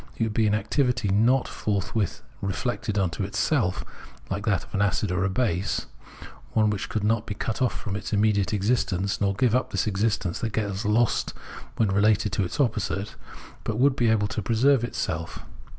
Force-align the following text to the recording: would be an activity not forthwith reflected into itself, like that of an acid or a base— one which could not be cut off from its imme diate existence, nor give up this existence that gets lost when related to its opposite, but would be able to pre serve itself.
would 0.19 0.33
be 0.33 0.47
an 0.47 0.55
activity 0.55 1.09
not 1.09 1.47
forthwith 1.47 2.23
reflected 2.41 2.97
into 2.97 3.23
itself, 3.23 3.85
like 4.31 4.47
that 4.47 4.63
of 4.63 4.73
an 4.73 4.81
acid 4.81 5.11
or 5.11 5.23
a 5.23 5.29
base— 5.29 5.85
one 6.55 6.71
which 6.71 6.89
could 6.89 7.03
not 7.03 7.27
be 7.27 7.35
cut 7.35 7.61
off 7.61 7.77
from 7.79 7.95
its 7.95 8.09
imme 8.11 8.33
diate 8.33 8.51
existence, 8.51 9.21
nor 9.21 9.35
give 9.35 9.53
up 9.53 9.69
this 9.69 9.85
existence 9.85 10.39
that 10.39 10.53
gets 10.53 10.85
lost 10.85 11.35
when 11.75 11.89
related 11.89 12.31
to 12.31 12.43
its 12.43 12.59
opposite, 12.59 13.13
but 13.63 13.77
would 13.77 13.95
be 13.95 14.09
able 14.09 14.27
to 14.27 14.41
pre 14.41 14.55
serve 14.55 14.83
itself. 14.83 15.43